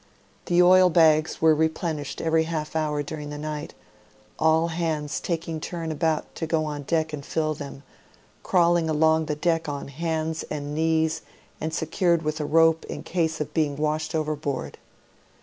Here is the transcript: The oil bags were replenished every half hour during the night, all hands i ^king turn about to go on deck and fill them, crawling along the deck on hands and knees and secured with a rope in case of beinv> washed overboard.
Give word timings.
The 0.47 0.63
oil 0.63 0.89
bags 0.89 1.43
were 1.43 1.53
replenished 1.53 2.21
every 2.21 2.45
half 2.45 2.75
hour 2.75 3.03
during 3.03 3.29
the 3.29 3.37
night, 3.37 3.75
all 4.39 4.69
hands 4.69 5.21
i 5.29 5.33
^king 5.37 5.61
turn 5.61 5.91
about 5.91 6.33
to 6.37 6.47
go 6.47 6.65
on 6.65 6.81
deck 6.81 7.13
and 7.13 7.23
fill 7.23 7.53
them, 7.53 7.83
crawling 8.41 8.89
along 8.89 9.27
the 9.27 9.35
deck 9.35 9.69
on 9.69 9.89
hands 9.89 10.41
and 10.49 10.73
knees 10.73 11.21
and 11.61 11.71
secured 11.71 12.23
with 12.23 12.39
a 12.39 12.45
rope 12.45 12.83
in 12.85 13.03
case 13.03 13.39
of 13.39 13.53
beinv> 13.53 13.77
washed 13.77 14.15
overboard. 14.15 14.79